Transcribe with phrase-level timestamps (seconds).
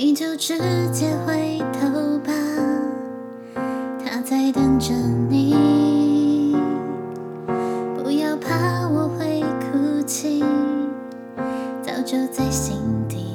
[0.00, 0.56] 你就直
[0.92, 2.32] 接回头吧，
[3.98, 4.94] 他在等着
[5.28, 6.54] 你。
[8.00, 10.44] 不要怕我会哭泣，
[11.82, 12.76] 早就在心
[13.08, 13.34] 底。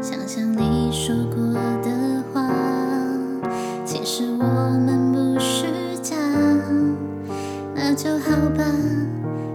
[0.00, 1.52] 想想你说过
[1.82, 2.48] 的话，
[3.84, 5.66] 其实我们不是
[6.00, 6.16] 假，
[7.74, 8.64] 那就好吧。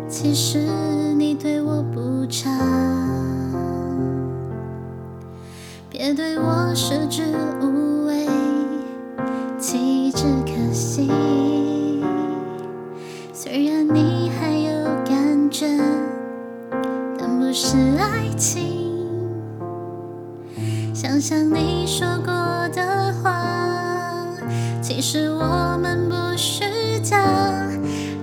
[0.07, 0.59] 其实
[20.99, 22.33] 想想你说过
[22.69, 23.45] 的话，
[24.81, 27.15] 其实我们不是假，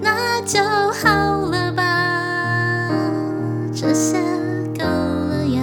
[0.03, 2.91] 那就好了吧，
[3.73, 4.19] 这些
[4.77, 5.63] 够了呀。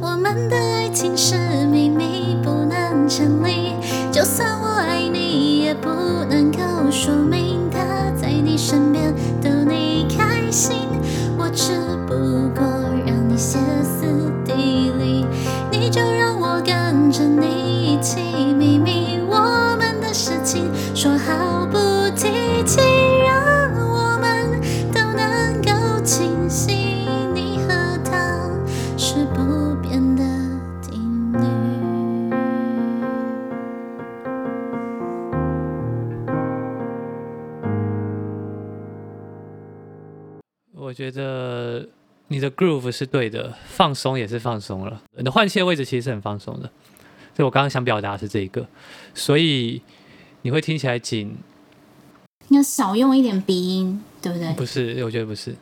[0.00, 1.36] 我们的爱情是
[1.70, 3.76] 秘密，不能成立。
[4.10, 5.88] 就算我爱你，也不
[6.28, 6.58] 能够
[6.90, 7.78] 说明他
[8.20, 10.91] 在你身边逗你开心。
[40.82, 41.86] 我觉得
[42.26, 45.00] 你的 groove 是对的，放松也是放松了。
[45.16, 46.62] 你的换气的位置其实是很放松的，
[47.36, 48.66] 所以我刚刚想表达的是这一个，
[49.14, 49.80] 所以
[50.42, 51.36] 你会听起来紧，
[52.48, 54.52] 你要少用一点鼻音，对不对？
[54.54, 55.04] 不是？
[55.04, 55.54] 我觉得不是。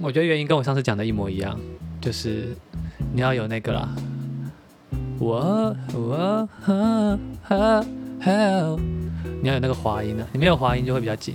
[0.00, 1.58] 我觉得原因跟我上次讲的一模一样，
[2.00, 2.56] 就是
[3.12, 3.92] 你要有那个啦，
[5.18, 7.84] 我我哈哈
[9.42, 11.34] 你要有那个滑音啊，你没有滑音就会比较紧，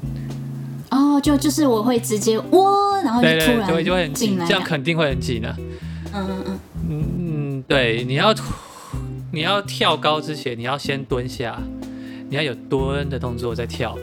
[0.94, 5.56] 哦，就就是我会直接喔，然后就突然就会就会很紧，这样肯定会很紧啊。
[6.14, 8.34] 嗯嗯嗯，嗯嗯，对，你要
[9.32, 11.60] 你要跳高之前，你要先蹲下，
[12.30, 13.98] 你要有蹲的动作再跳，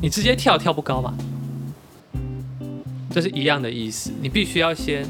[0.00, 1.12] 你直接跳跳不高嘛，
[3.10, 5.04] 这是一样的意思，你必须要先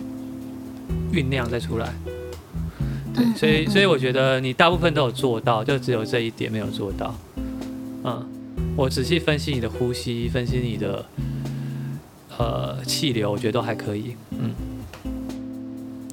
[1.12, 1.92] 酝酿再出来。
[3.14, 7.14] 对，嗯所以嗯所以我觉得你大部分都有做到，就只有这一点没有做到。
[8.04, 8.26] 嗯，
[8.76, 11.04] 我仔细分析你的呼吸，分析你的
[12.36, 14.14] 呃气流，我觉得都还可以。
[14.38, 14.54] 嗯，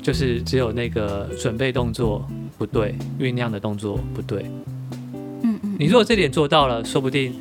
[0.02, 2.26] 就是只有那个准备动作
[2.58, 4.46] 不对，酝酿的动作不对。
[5.42, 7.36] 嗯嗯，你如果这点做到了，说不定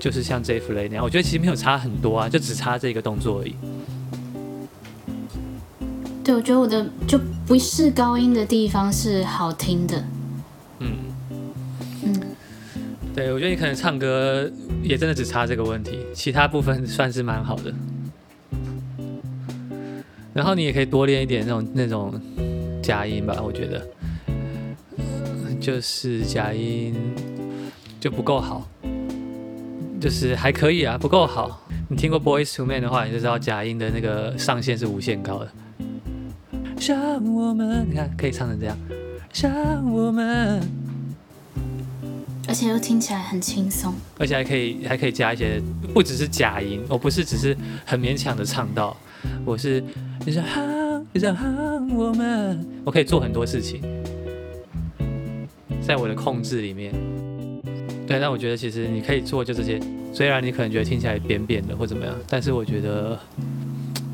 [0.00, 3.54] 就是像 J f l a y 那样，我觉得其实没有差很多啊，就只差这个动作而已。
[6.24, 9.98] 对，我觉得我的就不是高音的地方是好听的，
[10.80, 11.05] 嗯，嗯，
[13.16, 14.48] 对，我觉得你可能唱歌
[14.82, 17.72] 也真的只差这个问题，其他部分算是蛮好的。
[20.34, 22.20] 然后你也可以多练一点那种那种
[22.82, 23.88] 假音吧，我觉得，
[25.58, 26.94] 就是假音
[27.98, 28.68] 就不够好，
[29.98, 31.66] 就是还可以啊，不够好。
[31.88, 35.48] 你听过 Boys to Man 的话，你就知道假音的那个上限是无限高的。
[36.78, 38.76] 像我们，你看可以唱成这样，
[39.32, 40.85] 像我们。
[42.56, 43.92] 而且又听起来很轻松。
[44.18, 45.60] 而且还可以还可以加一些，
[45.92, 48.96] 不只是假音，我不是只是很勉强的唱到，
[49.44, 49.84] 我是
[50.24, 50.62] 你说哈，
[51.12, 51.46] 你说哈，
[51.94, 53.82] 我们，我可以做很多事情，
[55.86, 56.94] 在我的控制里面。
[58.06, 59.78] 对，但我觉得其实你可以做就这些，
[60.14, 63.20] 虽然你可能觉得听起来扁扁的或怎么样，但是我觉得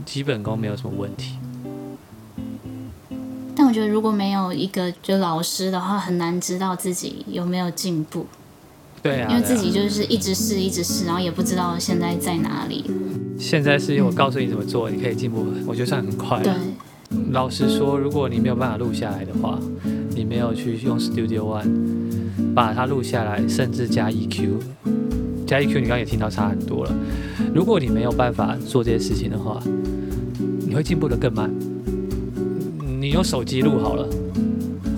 [0.05, 1.37] 基本功没有什么问题。
[3.73, 8.27] 但我觉得如果没有一个就老师的话，很难知道自己有没有进步，
[9.03, 12.85] 对啊，因为自己就是一直试一直试，然后也不知道现在在哪里。
[13.39, 16.45] 现在是我告诉你怎么做，你可以进步，我觉得算很快了。
[16.45, 16.53] 对，
[17.31, 19.59] 老实说，如果你没有办法录下来的话，
[20.15, 24.51] 你没有去用 Studio One 把它录下来，甚至加 EQ，
[25.47, 26.93] 加 EQ 你刚刚也听到差很多了。
[27.55, 29.63] 如果你没有办法做这些事情的话，
[30.67, 31.51] 你会进步的更慢。
[33.13, 34.09] 你用手机录好了，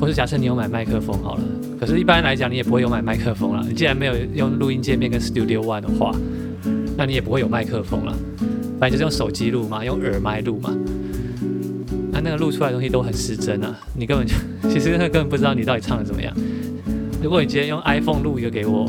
[0.00, 1.42] 或是假设你有买麦克风好了，
[1.80, 3.66] 可是一般来讲你也不会有买麦克风了。
[3.68, 6.14] 你既然没有用录音界面跟 Studio One 的话，
[6.96, 8.16] 那你也不会有麦克风了。
[8.78, 10.72] 反正就是用手机录嘛，用耳麦录嘛。
[12.12, 14.34] 那那个录出来的东西都很失真啊，你根本就
[14.70, 16.32] 其实根本不知道你到底唱的怎么样。
[17.20, 18.88] 如果你今天用 iPhone 录一个给我，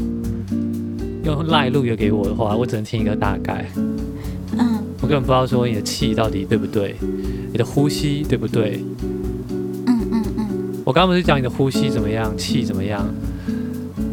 [1.24, 3.66] 用 Line 录一个给我的话，我只能听一个大概，
[4.56, 6.95] 嗯，我根本不知道说你的气到底对不对，
[7.51, 8.80] 你的呼吸对不对。
[10.85, 13.05] 嗯嗯嗯，我刚刚不是讲你的呼吸怎么样，气怎么样？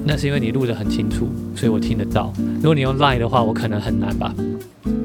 [0.04, 2.32] 那是因为你录的很清楚，所以我听得到。
[2.56, 4.34] 如果你用 Line 的话，我可能很难吧。
[4.84, 4.98] 嗯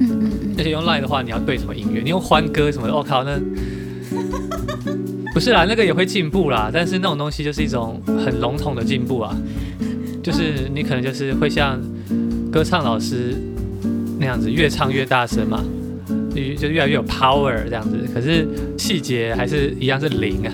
[0.00, 2.00] 嗯而且用 Line 的话，你要对什么音乐？
[2.02, 3.38] 你用欢歌什么的，我、靠，那
[5.34, 6.70] 不是啦，那个也会进步啦。
[6.72, 9.36] 但是那种东西就是一种很笼统的进步啊，
[10.22, 11.78] 就是你可能就是会像
[12.50, 13.34] 歌唱老师
[14.18, 15.62] 那样子，越唱越大声嘛，
[16.34, 17.98] 越就越来越有 power 这样子。
[18.14, 18.48] 可是
[18.78, 20.52] 细节还是一样是零啊。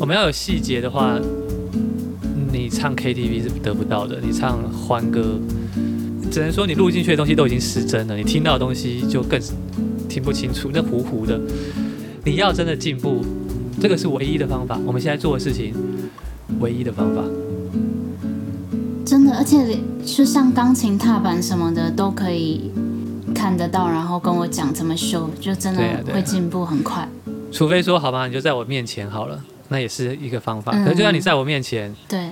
[0.00, 1.20] 我们要有细节的话，
[2.50, 4.18] 你唱 KTV 是得不到的。
[4.18, 5.38] 你唱欢歌，
[6.32, 9.38] 只能说你录进去的东西都已经失真了，你听到的东西就更
[10.08, 11.38] 听不清楚，那糊糊的。
[12.24, 13.22] 你要真的进步，
[13.78, 14.80] 这个是唯一的方法。
[14.86, 15.74] 我们现在做的事情，
[16.60, 17.22] 唯一的方法。
[19.04, 22.70] 真的，而且就像钢琴踏板什么的都可以
[23.34, 27.06] 看得到，然后跟我讲怎么修，就真的会进步很快。
[27.52, 30.72] 除非说好吧，你就在我面前好了，那也是一个方法。
[30.74, 32.28] 嗯可是就算你在我面前，对，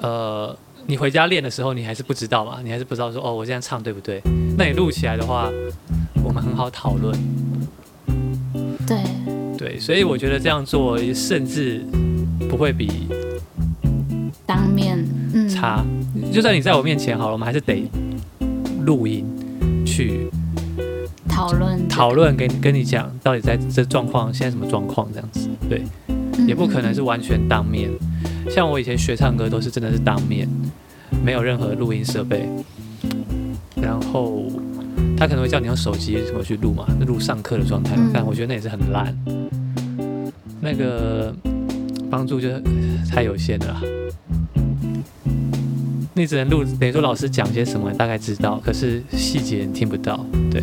[0.00, 0.56] 呃，
[0.86, 4.22] 你回家练的时候，你还是不知道嘛，你还是不知道说哦，我这样唱对不对？
[4.56, 5.50] 那你录起来的话，
[6.24, 7.14] 我们很好讨论。
[8.86, 8.98] 对，
[9.56, 11.82] 对，所以我觉得这样做甚至
[12.50, 13.08] 不会比
[14.44, 15.02] 当面，
[15.32, 15.84] 嗯，差。
[16.32, 17.88] 就算你在我面前好了，我们还是得
[18.82, 19.24] 录音
[19.86, 20.28] 去
[21.28, 25.48] 讨论讨论，跟跟你讲到底在这状况现在什么状况这样子。
[25.68, 26.03] 对，嗯
[26.46, 27.90] 也不可能是完全当面。
[28.50, 30.48] 像我以前学唱歌都是真的是当面，
[31.24, 32.48] 没有任何录音设备，
[33.80, 34.44] 然后
[35.16, 39.16] 他可能会叫你用手机什么去录嘛，录上课的状态但我觉得那也是很烂，
[40.60, 41.34] 那个
[42.10, 42.48] 帮助就
[43.10, 43.80] 太有限了啦。
[46.16, 50.24] 你只能录，等于说老师讲些什么，你大概知道，可是细节你听不到。
[50.48, 50.62] 对，